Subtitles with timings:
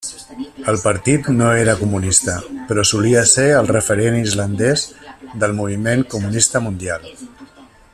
[0.71, 2.37] El partit no era comunista,
[2.71, 4.89] però solia ser el referent islandès
[5.45, 7.11] del moviment comunista mundial.